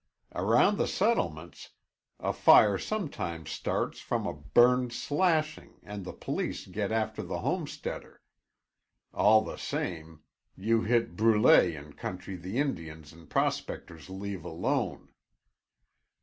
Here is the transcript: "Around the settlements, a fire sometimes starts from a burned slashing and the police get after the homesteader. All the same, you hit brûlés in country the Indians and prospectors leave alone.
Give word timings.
"Around 0.33 0.77
the 0.79 0.87
settlements, 0.87 1.73
a 2.19 2.33
fire 2.33 2.79
sometimes 2.79 3.51
starts 3.51 3.99
from 3.99 4.25
a 4.25 4.33
burned 4.33 4.93
slashing 4.93 5.79
and 5.83 6.03
the 6.03 6.11
police 6.11 6.65
get 6.65 6.91
after 6.91 7.21
the 7.21 7.41
homesteader. 7.41 8.19
All 9.13 9.41
the 9.43 9.57
same, 9.57 10.23
you 10.57 10.81
hit 10.81 11.15
brûlés 11.15 11.75
in 11.77 11.93
country 11.93 12.35
the 12.35 12.57
Indians 12.57 13.13
and 13.13 13.29
prospectors 13.29 14.09
leave 14.09 14.43
alone. 14.43 15.09